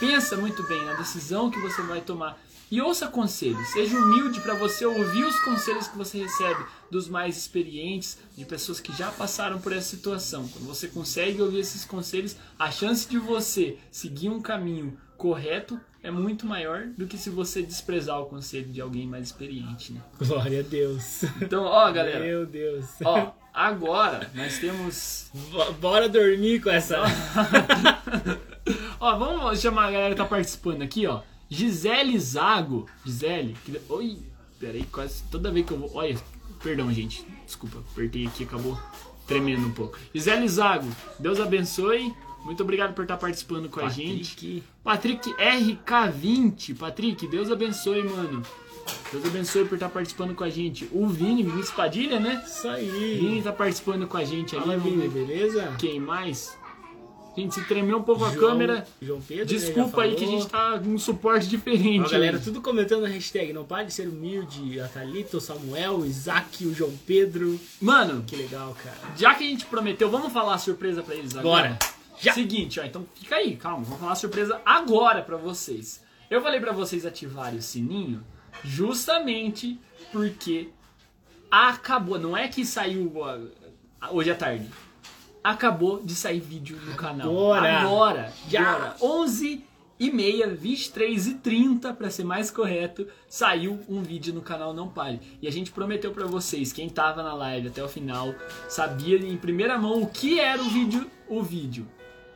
[0.00, 2.36] pensa muito bem na decisão que você vai tomar.
[2.72, 3.68] E ouça conselhos.
[3.68, 8.80] Seja humilde para você ouvir os conselhos que você recebe dos mais experientes, de pessoas
[8.80, 10.48] que já passaram por essa situação.
[10.48, 16.10] Quando você consegue ouvir esses conselhos, a chance de você seguir um caminho correto é
[16.10, 20.00] muito maior do que se você desprezar o conselho de alguém mais experiente, né?
[20.18, 21.24] Glória a Deus.
[21.42, 22.20] Então, ó, galera.
[22.20, 22.86] Meu Deus.
[23.04, 25.30] Ó, agora nós temos.
[25.78, 27.02] Bora dormir com essa.
[28.98, 31.20] ó, vamos chamar a galera que tá participando aqui, ó.
[31.52, 32.86] Gisele Zago.
[33.04, 33.54] Gisele.
[33.64, 33.78] Que...
[33.90, 34.18] Oi.
[34.58, 35.22] Peraí, quase.
[35.30, 35.90] Toda vez que eu vou.
[35.94, 36.16] Olha.
[36.62, 37.26] Perdão, gente.
[37.44, 38.78] Desculpa, apertei aqui, acabou
[39.26, 39.98] tremendo um pouco.
[40.14, 40.88] Gisele Zago,
[41.18, 42.14] Deus abençoe.
[42.44, 44.10] Muito obrigado por estar participando com Patrick.
[44.10, 44.62] a gente.
[44.82, 46.76] Patrick RK20.
[46.76, 48.42] Patrick, Deus abençoe, mano.
[49.12, 50.88] Deus abençoe por estar participando com a gente.
[50.90, 52.42] O Vini, Vini Espadilha, né?
[52.46, 53.18] Isso aí.
[53.18, 54.64] Vini tá participando com a gente ali.
[54.64, 55.74] Fala, Vini, beleza?
[55.78, 56.56] Quem mais?
[57.34, 58.86] Gente, se tremeu um pouco a João- câmera.
[59.00, 62.04] João Pedro, Desculpa né, aí já que a gente tá com um suporte diferente.
[62.04, 63.52] Ó, galera, tudo comentando a hashtag.
[63.54, 64.78] Não pare de ser humilde.
[64.80, 67.58] A Thalita, o Samuel, o Isaac, o João Pedro.
[67.80, 68.96] Mano, Que legal, cara.
[69.16, 71.68] já que a gente prometeu, vamos falar a surpresa pra eles agora?
[71.70, 71.78] Bora.
[72.20, 72.34] Já.
[72.34, 76.00] Seguinte, ó, então fica aí, calma, vamos falar a surpresa agora pra vocês.
[76.30, 78.22] Eu falei pra vocês ativarem o sininho
[78.62, 79.78] justamente
[80.12, 80.68] porque
[81.50, 83.12] acabou, não é que saiu
[84.10, 84.66] hoje à tarde.
[85.42, 87.28] Acabou de sair vídeo no canal.
[87.28, 87.80] Agora.
[87.80, 88.32] Agora.
[88.48, 88.70] Já.
[88.70, 88.96] Agora.
[89.00, 89.64] 11
[89.98, 94.88] e meia, 23 e 30, pra ser mais correto, saiu um vídeo no canal Não
[94.88, 95.20] Pare.
[95.40, 98.34] E a gente prometeu pra vocês, quem tava na live até o final,
[98.68, 101.86] sabia em primeira mão o que era o vídeo, o vídeo.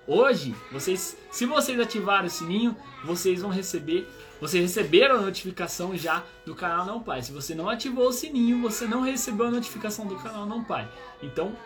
[0.06, 4.08] Hoje, vocês, se vocês ativarem o sininho, vocês vão receber,
[4.40, 7.20] vocês receberam a notificação já do canal Não Pai.
[7.22, 10.88] Se você não ativou o sininho, você não recebeu a notificação do canal Não Pai.
[11.20, 11.56] Então,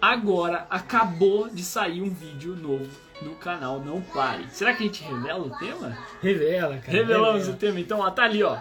[0.00, 2.90] agora acabou de sair um vídeo novo
[3.22, 4.46] no canal Não Pare.
[4.50, 5.96] Será que a gente revela o tema?
[6.22, 6.92] Revela, cara.
[6.92, 7.54] Revelamos revela.
[7.54, 8.56] o tema, então, ó, tá ali, ó.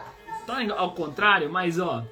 [0.45, 2.03] Tá ao contrário, mas ó.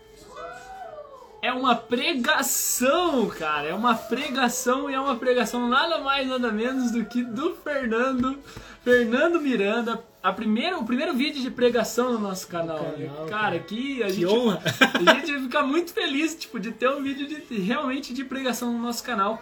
[1.42, 3.68] É uma pregação, cara.
[3.68, 8.40] É uma pregação e é uma pregação nada mais, nada menos do que do Fernando.
[8.84, 10.04] Fernando Miranda.
[10.28, 12.80] A primeira, o primeiro vídeo de pregação no nosso canal.
[12.80, 13.56] canal, cara, cara.
[13.56, 14.26] aqui a Que gente.
[14.26, 14.62] honra.
[15.08, 18.80] A gente fica muito feliz, tipo, de ter um vídeo de, realmente de pregação no
[18.80, 19.42] nosso canal.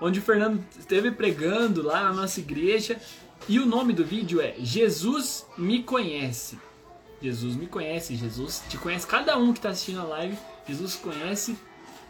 [0.00, 3.00] Onde o Fernando esteve pregando lá na nossa igreja.
[3.48, 6.56] E o nome do vídeo é Jesus me conhece.
[7.20, 9.04] Jesus me conhece, Jesus te conhece.
[9.08, 11.56] Cada um que está assistindo a live, Jesus conhece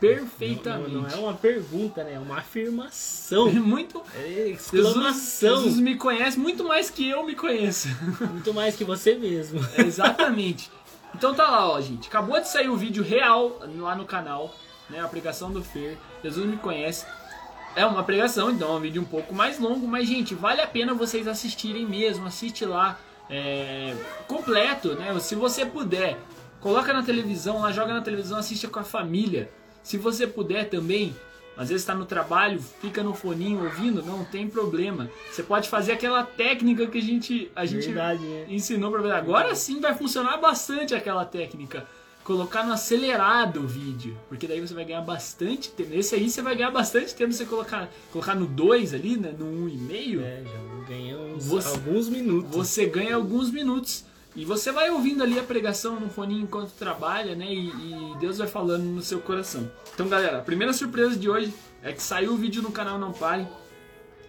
[0.03, 0.91] perfeitamente.
[0.91, 2.15] não é uma pergunta, né?
[2.15, 3.51] É uma afirmação.
[3.55, 4.03] Muito.
[4.17, 5.57] É Jesus, exclamação.
[5.57, 7.89] Jesus me conhece muito mais que eu me conheço.
[8.21, 9.61] Muito mais que você mesmo.
[9.79, 10.71] Exatamente.
[11.15, 12.09] Então tá lá, ó, gente.
[12.09, 14.55] Acabou de sair o vídeo real lá no canal,
[14.91, 15.01] né?
[15.01, 15.97] A pregação do Fer.
[16.23, 17.07] Jesus me conhece.
[17.77, 20.67] É uma pregação, então é um vídeo um pouco mais longo, mas gente, vale a
[20.67, 22.27] pena vocês assistirem mesmo.
[22.27, 22.99] Assiste lá
[23.31, 23.95] é,
[24.27, 25.19] completo, né?
[25.21, 26.19] Se você puder,
[26.61, 29.51] coloca na televisão, lá joga na televisão, assista com a família.
[29.83, 31.15] Se você puder também,
[31.57, 35.11] às vezes está no trabalho, fica no foninho ouvindo, não tem problema.
[35.31, 38.47] Você pode fazer aquela técnica que a gente a gente Verdade, né?
[38.49, 39.13] ensinou pra ver.
[39.13, 41.87] Agora sim vai funcionar bastante aquela técnica.
[42.25, 44.17] Colocar no acelerado o vídeo.
[44.29, 45.93] Porque daí você vai ganhar bastante tempo.
[45.93, 49.35] Esse aí você vai ganhar bastante tempo você colocar, colocar no 2 ali, né?
[49.37, 49.61] No 1,5.
[49.65, 52.51] Um e meio, É, já ganhei uns, Você- alguns minutos.
[52.55, 54.05] você ganha alguns minutos.
[54.35, 57.53] E você vai ouvindo ali a pregação no foninho enquanto trabalha, né?
[57.53, 59.71] E, e Deus vai falando no seu coração.
[59.93, 63.13] Então, galera, a primeira surpresa de hoje é que saiu o vídeo no canal Não
[63.13, 63.47] Pare.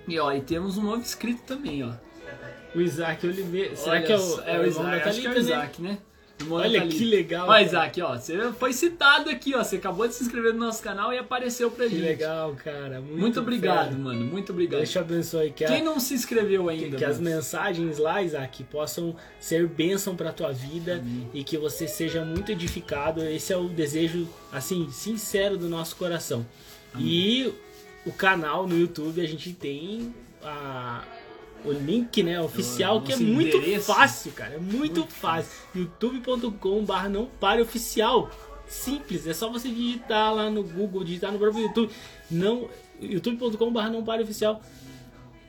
[0.07, 1.93] E ó, e temos um novo inscrito também, ó.
[2.75, 3.75] O Isaac Oliveira.
[3.75, 5.39] Será Olha que é o, é o da Isaac, acho que é o né?
[5.39, 5.97] Isaac, né?
[6.49, 6.97] Olha Thalita.
[6.97, 7.57] que legal, Ó.
[7.59, 9.63] Isaac, ó, você foi citado aqui, ó.
[9.63, 12.01] Você acabou de se inscrever no nosso canal e apareceu pra Que gente.
[12.03, 12.99] legal, cara.
[13.01, 13.97] Muito, Muito obrigado, fera.
[13.99, 14.25] mano.
[14.25, 14.79] Muito obrigado.
[14.79, 15.51] Deus te abençoe.
[15.51, 16.97] Que, a- Quem não se inscreveu que, ainda?
[16.97, 17.35] que as mano?
[17.35, 21.03] mensagens lá, Isaac, possam ser bênção pra tua vida
[21.33, 23.23] e que você seja muito edificado.
[23.23, 26.45] Esse é o desejo, assim, sincero do nosso coração.
[26.97, 27.51] E
[28.05, 31.03] o canal no YouTube, a gente tem a-
[31.65, 33.93] o link, né, oficial, que é muito endereço.
[33.93, 34.55] fácil, cara.
[34.55, 35.51] É muito, fácil.
[35.75, 38.29] youtube.com barra não pare oficial.
[38.67, 41.91] Simples, é só você digitar lá no Google, digitar no próprio YouTube.
[42.29, 42.69] Não,
[43.01, 44.61] youtube.com barra não pare oficial.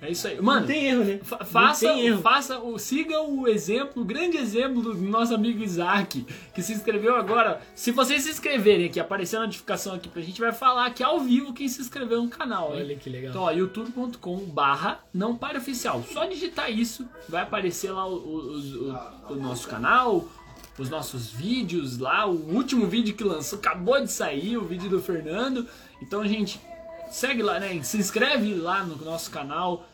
[0.04, 0.40] É isso aí.
[0.40, 1.20] Mano, não tem erro, né?
[1.22, 2.20] Fa- Faça, erro.
[2.20, 7.16] faça o, siga o exemplo, o grande exemplo do nosso amigo Isaac, que se inscreveu
[7.16, 7.60] agora.
[7.74, 11.20] Se vocês se inscreverem aqui, aparecer a notificação aqui pra gente, vai falar aqui ao
[11.20, 12.74] vivo quem se inscreveu no canal.
[12.74, 12.82] hein?
[12.82, 13.30] Olha que legal.
[13.30, 16.04] Então, ó, youtube.com barra não pare oficial.
[16.12, 18.90] Só digitar isso, vai aparecer lá o, o-
[19.30, 20.28] o- o nosso canal,
[20.78, 25.00] os nossos vídeos lá, o último vídeo que lançou, acabou de sair, o vídeo do
[25.00, 25.66] Fernando.
[26.02, 26.60] Então, gente,
[27.10, 27.80] segue lá, né?
[27.82, 29.86] Se inscreve lá no nosso canal,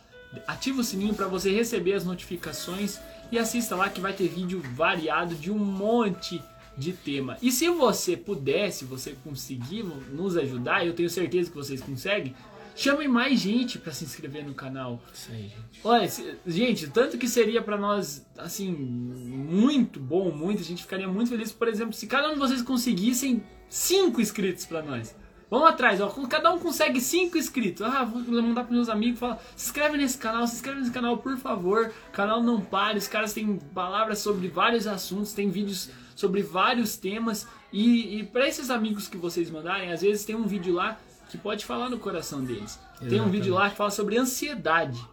[0.47, 2.99] ativa o sininho para você receber as notificações
[3.33, 6.43] e assista lá que vai ter vídeo variado de um monte
[6.77, 7.37] de tema.
[7.43, 12.35] E se você puder, se você conseguir nos ajudar, eu tenho certeza que vocês conseguem,
[12.75, 15.01] chame mais gente para se inscrever no canal.
[15.13, 15.81] Isso aí, gente.
[15.85, 16.09] Olha,
[16.47, 21.53] gente, tanto que seria pra nós, assim, muito bom, muito, a gente ficaria muito feliz,
[21.53, 25.15] por exemplo, se cada um de vocês conseguissem cinco inscritos pra nós.
[25.51, 27.83] Vamos atrás, ó, cada um consegue cinco inscritos.
[27.83, 31.19] Ah, vou mandar pros meus amigos, fala, se inscreve nesse canal, se inscreve nesse canal,
[31.19, 31.93] por favor.
[32.09, 36.97] O canal não pare, os caras têm palavras sobre vários assuntos, tem vídeos sobre vários
[36.97, 37.49] temas.
[37.73, 40.97] E, e para esses amigos que vocês mandarem, às vezes tem um vídeo lá
[41.29, 42.79] que pode falar no coração deles.
[42.99, 43.33] Tem um Exatamente.
[43.33, 45.05] vídeo lá que fala sobre ansiedade.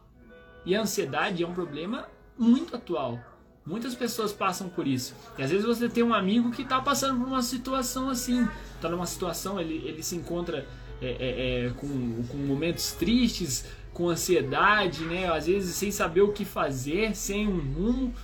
[0.64, 2.06] E a ansiedade é um problema
[2.38, 3.20] muito atual.
[3.68, 5.14] Muitas pessoas passam por isso.
[5.38, 8.48] E às vezes você tem um amigo que está passando por uma situação assim.
[8.76, 10.66] Está numa situação, ele, ele se encontra
[11.02, 15.30] é, é, é, com, com momentos tristes, com ansiedade, né?
[15.30, 18.16] Às vezes sem saber o que fazer, sem um rumo.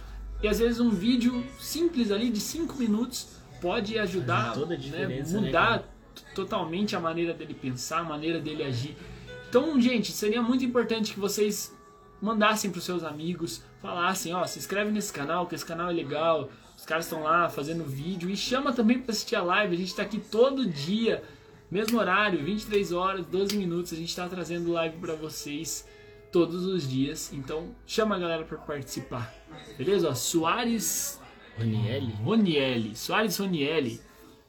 [0.42, 3.28] E às vezes um vídeo simples ali de 5 minutos
[3.62, 4.78] pode ajudar, né,
[5.08, 8.96] né, mudar t- totalmente a maneira dele pensar, a maneira dele agir.
[9.50, 11.74] Então, gente, seria muito importante que vocês
[12.24, 15.94] mandassem para os seus amigos, falassem, ó, se inscreve nesse canal, que esse canal é
[15.94, 16.50] legal.
[16.78, 19.76] Os caras estão lá fazendo vídeo e chama também para assistir a live.
[19.76, 21.22] A gente está aqui todo dia,
[21.70, 23.94] mesmo horário, 23 horas, 12 minutos.
[23.94, 25.88] A gente está trazendo live para vocês
[26.32, 27.32] todos os dias.
[27.34, 29.34] Então, chama a galera para participar.
[29.78, 30.10] Beleza?
[30.10, 31.20] Ó, Soares
[31.58, 32.14] Ronielli?
[32.24, 34.02] Ronielli, Soares Ronielli.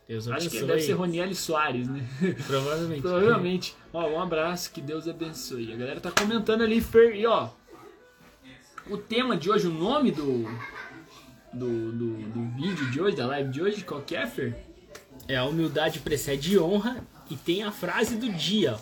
[0.06, 2.06] Deus Acho que deve ser Ronielli Soares, né?
[2.46, 3.02] Provavelmente.
[3.02, 3.76] Provavelmente.
[3.92, 5.72] Ó, um abraço, que Deus abençoe.
[5.72, 7.16] A galera tá comentando ali, Fer.
[7.16, 7.48] E ó,
[8.88, 10.44] o tema de hoje, o nome do,
[11.52, 14.54] do, do, do vídeo de hoje, da live de hoje, qual que é, Fer?
[15.26, 18.76] É, a humildade precede honra e tem a frase do dia.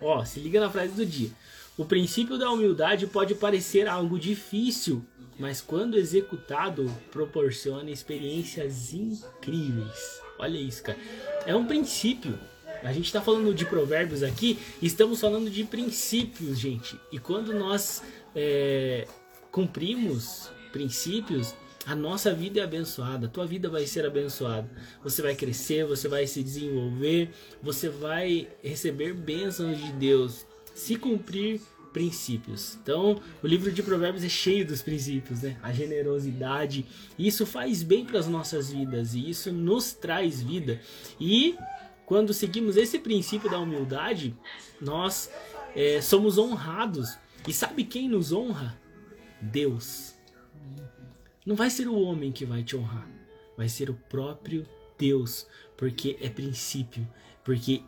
[0.00, 1.30] Ó, se liga na frase do dia.
[1.76, 5.04] O princípio da humildade pode parecer algo difícil,
[5.38, 10.20] mas quando executado, proporciona experiências incríveis.
[10.38, 10.98] Olha isso, cara.
[11.46, 12.38] É um princípio.
[12.82, 17.00] A gente está falando de provérbios aqui, estamos falando de princípios, gente.
[17.10, 18.02] E quando nós
[18.36, 19.06] é,
[19.54, 21.54] cumprimos princípios,
[21.86, 24.68] a nossa vida é abençoada, a tua vida vai ser abençoada.
[25.04, 27.30] Você vai crescer, você vai se desenvolver,
[27.62, 31.60] você vai receber bênçãos de Deus se cumprir
[31.92, 32.76] princípios.
[32.82, 35.56] Então, o livro de Provérbios é cheio dos princípios, né?
[35.62, 36.84] A generosidade,
[37.16, 40.80] isso faz bem para as nossas vidas e isso nos traz vida.
[41.20, 41.54] E
[42.04, 44.34] quando seguimos esse princípio da humildade,
[44.80, 45.30] nós
[45.76, 47.16] é, somos honrados.
[47.46, 48.82] E sabe quem nos honra?
[49.50, 50.14] Deus.
[51.44, 53.08] Não vai ser o homem que vai te honrar,
[53.56, 54.66] vai ser o próprio
[54.98, 57.06] Deus, porque é princípio,
[57.44, 57.82] porque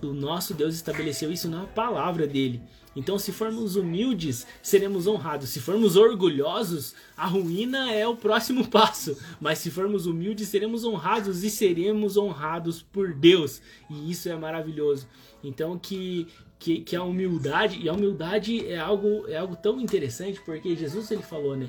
[0.00, 2.62] o nosso Deus estabeleceu isso na palavra dele.
[2.94, 5.48] Então, se formos humildes, seremos honrados.
[5.48, 9.16] Se formos orgulhosos, a ruína é o próximo passo.
[9.40, 13.62] Mas se formos humildes, seremos honrados e seremos honrados por Deus.
[13.88, 15.06] E isso é maravilhoso.
[15.42, 16.28] Então, que
[16.62, 21.10] que, que a humildade e a humildade é algo é algo tão interessante porque Jesus
[21.10, 21.68] ele falou, né?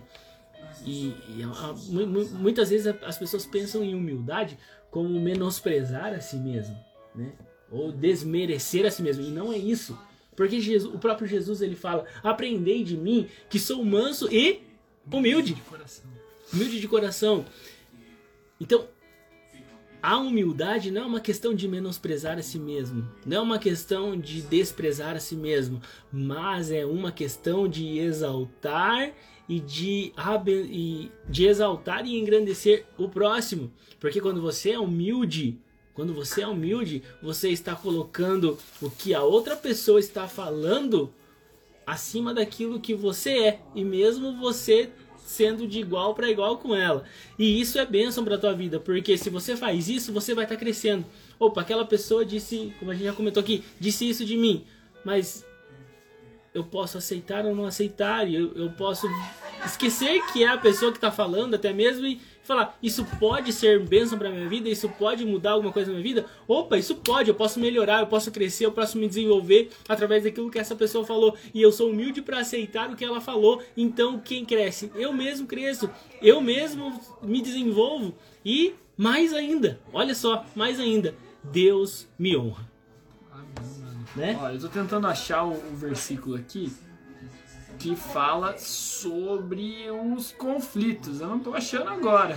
[0.86, 4.56] E, e a- a- mu- mu- muitas vezes as pessoas pensam em humildade
[4.92, 6.78] como menosprezar a si mesmo,
[7.16, 7.32] né?
[7.72, 9.24] Ou desmerecer a si mesmo.
[9.24, 9.98] E não é isso.
[10.36, 14.62] Porque Jesus, o próprio Jesus ele fala: "Aprendei de mim, que sou manso e
[15.12, 16.06] humilde, De coração.
[16.54, 17.46] humilde de coração".
[18.62, 18.88] Então,
[20.04, 24.20] a humildade não é uma questão de menosprezar a si mesmo, não é uma questão
[24.20, 29.14] de desprezar a si mesmo, mas é uma questão de exaltar
[29.48, 30.12] e de,
[30.70, 33.72] e de exaltar e engrandecer o próximo.
[33.98, 35.58] Porque quando você é humilde,
[35.94, 41.14] quando você é humilde, você está colocando o que a outra pessoa está falando
[41.88, 43.62] acima daquilo que você é.
[43.74, 44.90] E mesmo você
[45.26, 47.04] sendo de igual para igual com ela.
[47.38, 50.56] E isso é bênção para tua vida, porque se você faz isso, você vai estar
[50.56, 51.06] tá crescendo.
[51.40, 54.66] Opa, aquela pessoa disse, como a gente já comentou aqui, disse isso de mim,
[55.04, 55.46] mas
[56.54, 59.08] eu posso aceitar ou não aceitar, eu, eu posso
[59.66, 63.80] esquecer que é a pessoa que está falando, até mesmo, e falar, isso pode ser
[63.80, 66.26] bênção para minha vida, isso pode mudar alguma coisa na minha vida?
[66.48, 70.52] Opa, isso pode, eu posso melhorar, eu posso crescer, eu posso me desenvolver através daquilo
[70.52, 71.36] que essa pessoa falou.
[71.54, 73.62] E eu sou humilde para aceitar o que ela falou.
[73.76, 74.92] Então, quem cresce?
[74.96, 75.90] Eu mesmo cresço,
[76.22, 78.14] eu mesmo me desenvolvo
[78.46, 82.70] e mais ainda, olha só, mais ainda, Deus me honra.
[83.32, 84.38] Amém, né?
[84.40, 86.72] Ó, eu tô tentando achar o, o versículo aqui
[87.80, 91.22] que fala sobre os conflitos.
[91.22, 92.36] Eu não estou achando agora.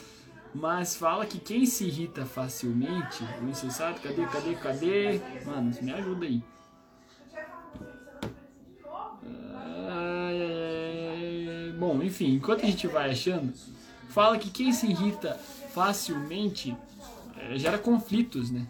[0.54, 5.20] Mas fala que quem se irrita facilmente, o insensato, cadê, cadê, cadê?
[5.44, 6.42] Mano, me ajuda aí.
[11.76, 13.52] bom, enfim, enquanto a gente vai achando,
[14.08, 15.34] fala que quem se irrita
[15.74, 16.76] facilmente
[17.36, 18.66] é, gera conflitos, né?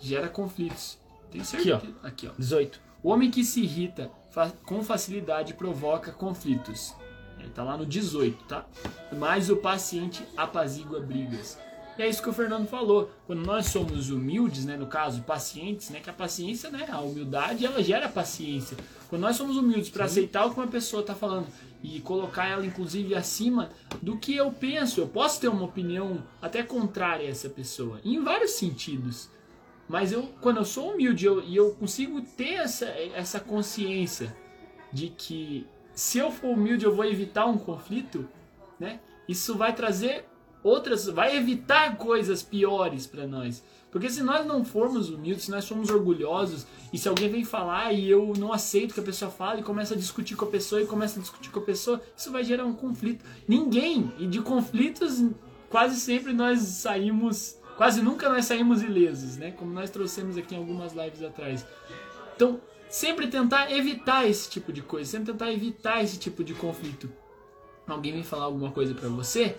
[0.00, 0.98] Gera conflitos.
[1.30, 1.76] Tem certeza?
[1.76, 2.06] Aqui, ó.
[2.06, 2.32] Aqui, ó.
[2.38, 2.83] 18.
[3.04, 4.10] O homem que se irrita
[4.64, 6.94] com facilidade provoca conflitos.
[7.38, 8.64] Ele tá lá no 18, tá?
[9.18, 11.58] Mas o paciente apazigua brigas.
[11.98, 13.10] E é isso que o Fernando falou.
[13.26, 17.66] Quando nós somos humildes, né, no caso, pacientes, né, que a paciência, né, a humildade,
[17.66, 18.74] ela gera paciência.
[19.10, 21.46] Quando nós somos humildes para aceitar o que uma pessoa está falando
[21.82, 23.68] e colocar ela inclusive acima
[24.00, 28.24] do que eu penso, eu posso ter uma opinião até contrária a essa pessoa, em
[28.24, 29.28] vários sentidos.
[29.88, 34.34] Mas eu, quando eu sou humilde eu, e eu consigo ter essa, essa consciência
[34.92, 38.28] de que se eu for humilde eu vou evitar um conflito,
[38.78, 39.00] né?
[39.28, 40.24] Isso vai trazer
[40.62, 43.62] outras, vai evitar coisas piores para nós.
[43.90, 47.92] Porque se nós não formos humildes, se nós formos orgulhosos, e se alguém vem falar
[47.92, 50.82] e eu não aceito que a pessoa fale, e começa a discutir com a pessoa
[50.82, 53.24] e começa a discutir com a pessoa, isso vai gerar um conflito.
[53.46, 55.22] Ninguém, e de conflitos
[55.70, 59.50] quase sempre nós saímos Quase nunca nós saímos ilesos, né?
[59.50, 61.66] Como nós trouxemos aqui em algumas lives atrás.
[62.34, 67.10] Então, sempre tentar evitar esse tipo de coisa, sempre tentar evitar esse tipo de conflito.
[67.86, 69.56] Alguém vem falar alguma coisa para você,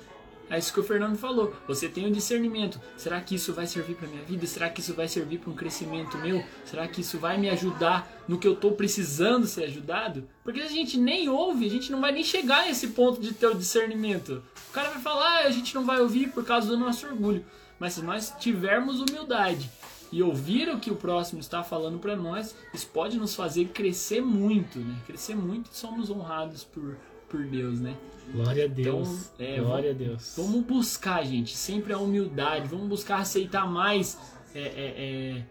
[0.50, 1.56] é isso que o Fernando falou.
[1.68, 2.80] Você tem um discernimento.
[2.96, 4.46] Será que isso vai servir para minha vida?
[4.46, 6.44] Será que isso vai servir para um crescimento meu?
[6.64, 10.28] Será que isso vai me ajudar no que eu estou precisando ser ajudado?
[10.44, 13.34] Porque a gente nem ouve, a gente não vai nem chegar a esse ponto de
[13.34, 14.44] ter o discernimento.
[14.70, 17.44] O cara vai falar, ah, a gente não vai ouvir por causa do nosso orgulho.
[17.80, 19.70] Mas se nós tivermos humildade
[20.12, 24.22] e ouvir o que o próximo está falando para nós, isso pode nos fazer crescer
[24.22, 24.96] muito, né?
[25.06, 27.96] Crescer muito e somos honrados por, por Deus, né?
[28.32, 29.32] Glória a Deus.
[29.36, 30.34] Então, é, Glória vamos, a Deus.
[30.38, 32.68] Vamos buscar, gente, sempre a humildade.
[32.68, 34.18] Vamos buscar aceitar mais,
[34.54, 35.44] é, é, é,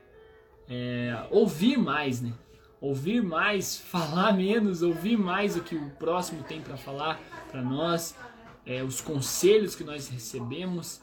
[0.68, 2.32] é ouvir mais, né?
[2.80, 8.16] Ouvir mais, falar menos, ouvir mais o que o próximo tem para falar para nós,
[8.66, 11.00] é, os conselhos que nós recebemos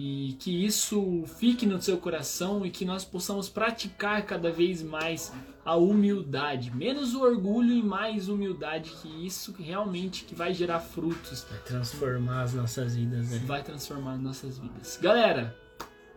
[0.00, 5.32] e que isso fique no seu coração e que nós possamos praticar cada vez mais
[5.64, 11.44] a humildade, menos o orgulho e mais humildade, que isso realmente que vai gerar frutos,
[11.50, 13.42] vai transformar as nossas vidas, né?
[13.44, 14.96] Vai transformar as nossas vidas.
[15.02, 15.56] Galera,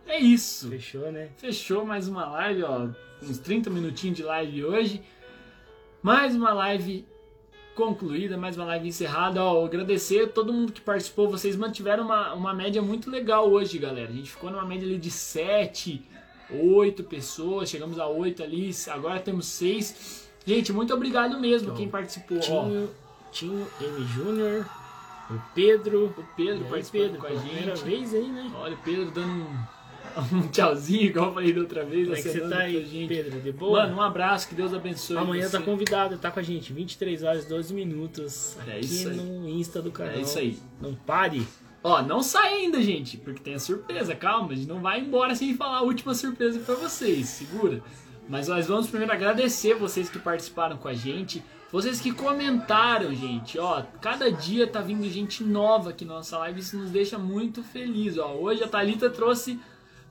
[0.06, 0.68] é isso.
[0.68, 1.30] Fechou, né?
[1.36, 2.88] Fechou mais uma live, ó,
[3.20, 5.02] uns 30 minutinhos de live hoje.
[6.00, 7.04] Mais uma live
[7.74, 9.42] concluída, mais uma live encerrada.
[9.42, 11.28] Ó, agradecer a todo mundo que participou.
[11.28, 14.08] Vocês mantiveram uma, uma média muito legal hoje, galera.
[14.08, 16.02] A gente ficou numa média ali de 7,
[16.50, 17.70] 8 pessoas.
[17.70, 20.28] Chegamos a 8 ali, agora temos 6.
[20.44, 22.40] Gente, muito obrigado mesmo então, quem participou.
[22.40, 22.90] Tinho,
[23.30, 24.66] Tinho M Júnior,
[25.30, 26.06] o Pedro.
[26.16, 27.44] O Pedro participou com a gente.
[27.44, 28.52] Primeira vez aí, né?
[28.56, 29.81] Olha, o Pedro dando um
[30.32, 32.04] um tchauzinho, igual eu falei da outra vez.
[32.04, 33.08] Como é que você tá aí, gente.
[33.08, 33.40] Pedro?
[33.40, 33.82] De boa?
[33.84, 35.16] Mano, um abraço, que Deus abençoe.
[35.16, 35.58] Amanhã você.
[35.58, 36.72] tá convidado, tá com a gente.
[36.72, 38.56] 23 horas 12 minutos.
[38.66, 39.16] É aqui isso aí.
[39.16, 40.14] no Insta do canal.
[40.14, 40.58] É isso aí.
[40.80, 41.46] Não pare.
[41.84, 44.14] Ó, não sai ainda, gente, porque tem a surpresa.
[44.14, 47.28] Calma, a gente não vai embora sem falar a última surpresa para vocês.
[47.28, 47.82] Segura.
[48.28, 51.42] Mas nós vamos primeiro agradecer vocês que participaram com a gente.
[51.72, 56.60] Vocês que comentaram, gente, ó, cada dia tá vindo gente nova aqui na nossa live,
[56.60, 58.34] isso nos deixa muito feliz, ó.
[58.34, 59.58] Hoje a Talita trouxe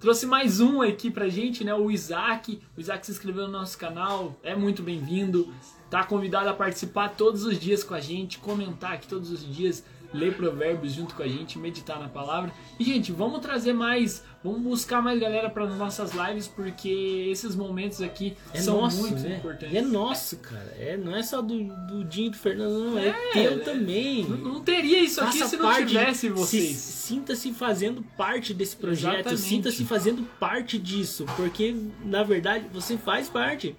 [0.02, 1.76] Trouxe mais um aqui pra gente, né?
[1.76, 2.60] O Isaac.
[2.76, 5.54] O Isaac se inscreveu no nosso canal, é muito bem-vindo.
[5.92, 9.86] Tá convidado a participar todos os dias com a gente, comentar aqui todos os dias.
[10.14, 12.52] Ler provérbios junto com a gente, meditar na palavra.
[12.80, 18.02] E, gente, vamos trazer mais, vamos buscar mais galera para nossas lives, porque esses momentos
[18.02, 19.38] aqui É são nosso, muito né?
[19.38, 19.76] importantes.
[19.76, 20.76] É nosso, cara.
[20.78, 22.98] É, não é só do, do Dinho e do Fernando, não.
[23.00, 24.26] É, É, teu também.
[24.26, 26.76] Não, não teria isso aqui Faça se não tivesse se- vocês.
[26.78, 33.76] Sinta-se fazendo parte desse projeto, sinta-se fazendo parte disso, porque na verdade você faz parte.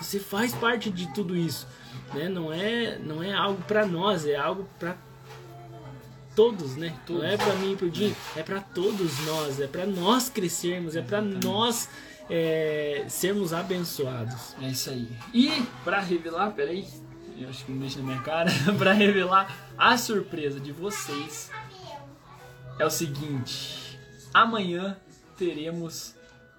[0.00, 1.66] Você faz parte de tudo isso,
[2.14, 2.28] né?
[2.28, 4.96] Não é, não é algo pra nós, é algo pra
[6.38, 6.94] todos, né?
[7.04, 7.20] Todos.
[7.20, 10.94] Não é pra mim e pro Jim, é pra todos nós, é pra nós crescermos,
[10.94, 11.88] é pra nós
[12.30, 14.54] é, sermos abençoados.
[14.62, 15.08] É isso aí.
[15.34, 15.50] E
[15.82, 16.86] pra revelar, peraí,
[17.36, 21.50] eu acho que não deixa na minha cara, pra revelar a surpresa de vocês
[22.78, 23.98] é o seguinte:
[24.32, 24.96] amanhã
[25.36, 26.14] teremos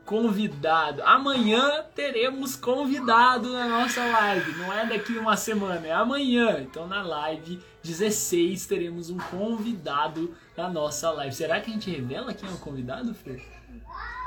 [0.10, 1.04] convidado.
[1.04, 4.58] Amanhã teremos convidado na nossa live.
[4.58, 6.62] Não é daqui uma semana, é amanhã.
[6.62, 11.36] Então na live 16 teremos um convidado na nossa live.
[11.36, 13.40] Será que a gente revela quem é o convidado, Fer?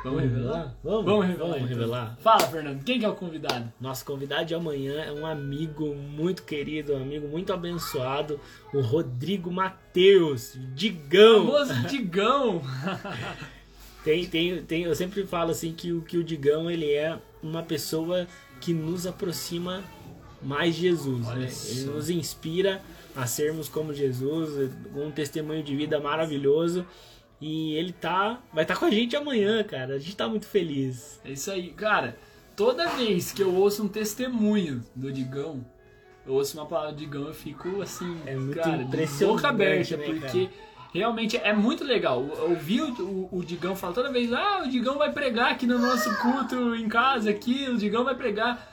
[0.05, 0.73] Vamos revelar?
[0.85, 1.49] Vamos, Vamos revelar.
[1.49, 1.69] vamos então.
[1.69, 2.17] revelar.
[2.21, 3.73] Fala, Fernando, quem que é o convidado?
[3.81, 8.39] Nosso convidado de amanhã é um amigo muito querido, um amigo muito abençoado,
[8.73, 11.47] o Rodrigo Mateus, Digão.
[11.47, 12.63] Famoso Digão.
[14.05, 17.63] Tem, tem, tem, eu sempre falo assim que, o- que o Digão ele é uma
[17.63, 18.27] pessoa
[18.61, 19.83] que nos aproxima
[20.43, 21.27] mais de Jesus.
[21.27, 21.51] Olha Né?
[21.69, 22.83] Ele nos inspira
[23.15, 26.85] a sermos como Jesus, um testemunho de vida maravilhoso.
[27.41, 29.95] E ele tá, vai estar com a gente amanhã, cara.
[29.95, 31.21] A gente tá muito feliz.
[31.25, 32.17] É isso aí, cara.
[32.57, 35.65] Toda vez que eu ouço um testemunho do Digão,
[36.27, 39.97] eu ouço uma palavra do Digão, eu fico assim, É muito cara, de boca aberta,
[39.97, 40.51] né, porque
[40.93, 42.27] realmente é muito legal.
[42.37, 45.67] Eu ouvi o, o, o Digão falar toda vez, ah, o Digão vai pregar aqui
[45.67, 48.73] no nosso culto em casa, aqui, o Digão vai pregar.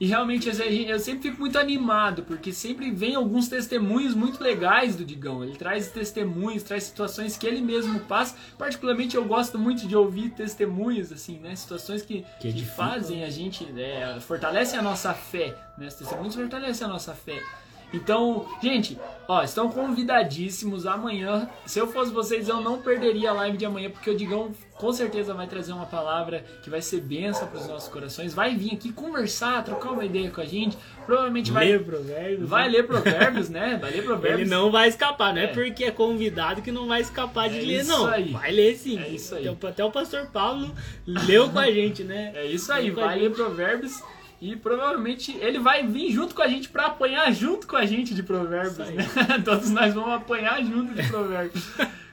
[0.00, 5.04] E realmente eu sempre fico muito animado, porque sempre vem alguns testemunhos muito legais do
[5.04, 5.42] Digão.
[5.42, 8.36] Ele traz testemunhos, traz situações que ele mesmo passa.
[8.56, 11.56] Particularmente eu gosto muito de ouvir testemunhos, assim, né?
[11.56, 15.56] Situações que, Que que fazem a gente, né, fortalecem a nossa fé.
[15.76, 15.88] Né?
[15.88, 17.42] Os testemunhos fortalecem a nossa fé.
[17.92, 21.48] Então, gente, ó, estão convidadíssimos amanhã.
[21.64, 24.92] Se eu fosse vocês, eu não perderia a live de amanhã, porque o Digão com
[24.92, 28.32] certeza vai trazer uma palavra que vai ser benção para os nossos corações.
[28.34, 30.76] Vai vir aqui conversar, trocar uma ideia com a gente.
[31.06, 32.48] Provavelmente vai, Lê provérbios.
[32.48, 32.68] vai né?
[32.76, 33.78] ler provérbios, né?
[33.80, 34.40] Vai ler provérbios.
[34.42, 35.46] Ele não vai escapar, não é, É.
[35.48, 38.06] porque é convidado que não vai escapar de É ler, não.
[38.06, 38.32] aí.
[38.32, 38.98] Vai ler sim.
[39.00, 39.48] É isso aí.
[39.48, 40.70] Até, o pastor Paulo
[41.06, 42.32] leu com a gente, né?
[42.34, 44.00] É isso aí, Leu vai ler provérbios.
[44.40, 48.14] E provavelmente ele vai vir junto com a gente pra apanhar junto com a gente
[48.14, 49.04] de provérbios, né?
[49.44, 51.64] Todos nós vamos apanhar junto de provérbios.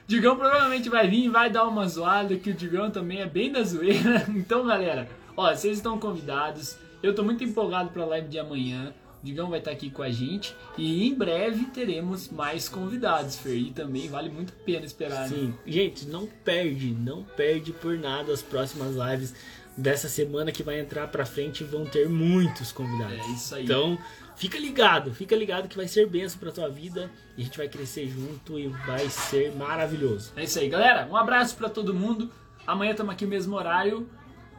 [0.06, 3.50] Digão provavelmente vai vir e vai dar uma zoada, que o Digão também é bem
[3.50, 4.24] da zoeira.
[4.30, 6.76] Então, galera, ó, vocês estão convidados.
[7.02, 8.94] Eu tô muito empolgado pra live de amanhã.
[9.22, 10.54] O Digão vai estar aqui com a gente.
[10.78, 13.56] E em breve teremos mais convidados, Fer.
[13.56, 15.36] E também vale muito a pena esperar, né?
[15.36, 19.34] Sim, gente, não perde, não perde por nada as próximas lives
[19.76, 23.18] dessa semana que vai entrar pra frente vão ter muitos convidados.
[23.18, 23.64] É isso aí.
[23.64, 23.98] Então,
[24.36, 27.68] fica ligado, fica ligado que vai ser benção pra tua vida e a gente vai
[27.68, 30.32] crescer junto e vai ser maravilhoso.
[30.36, 31.06] É isso aí, galera.
[31.10, 32.30] Um abraço para todo mundo.
[32.66, 34.08] Amanhã estamos aqui no mesmo horário.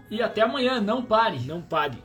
[0.09, 1.39] E até amanhã, não pare.
[1.41, 1.97] Não pare.